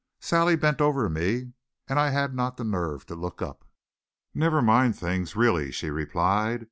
Sally 0.19 0.55
bent 0.55 0.81
over 0.81 1.07
me 1.09 1.53
and 1.87 1.99
I 1.99 2.09
had 2.09 2.33
not 2.33 2.57
the 2.57 2.63
nerve 2.63 3.05
to 3.05 3.13
look 3.13 3.39
up. 3.39 3.65
"Never 4.33 4.59
mind 4.59 4.97
things 4.97 5.35
really," 5.35 5.71
she 5.71 5.91
replied. 5.91 6.59